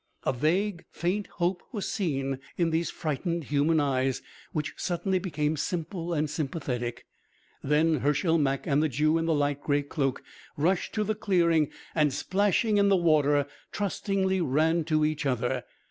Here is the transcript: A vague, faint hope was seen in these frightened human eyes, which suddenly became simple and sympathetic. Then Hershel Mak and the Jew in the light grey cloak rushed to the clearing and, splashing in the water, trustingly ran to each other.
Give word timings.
A 0.23 0.33
vague, 0.33 0.83
faint 0.89 1.27
hope 1.27 1.61
was 1.71 1.87
seen 1.87 2.39
in 2.57 2.71
these 2.71 2.89
frightened 2.89 3.43
human 3.43 3.79
eyes, 3.79 4.23
which 4.51 4.73
suddenly 4.75 5.19
became 5.19 5.55
simple 5.55 6.11
and 6.11 6.27
sympathetic. 6.27 7.05
Then 7.63 7.97
Hershel 7.99 8.39
Mak 8.39 8.65
and 8.65 8.81
the 8.81 8.89
Jew 8.89 9.19
in 9.19 9.25
the 9.27 9.35
light 9.35 9.61
grey 9.61 9.83
cloak 9.83 10.23
rushed 10.57 10.95
to 10.95 11.03
the 11.03 11.13
clearing 11.13 11.69
and, 11.93 12.11
splashing 12.11 12.77
in 12.79 12.89
the 12.89 12.97
water, 12.97 13.45
trustingly 13.71 14.41
ran 14.41 14.85
to 14.85 15.05
each 15.05 15.27
other. 15.27 15.65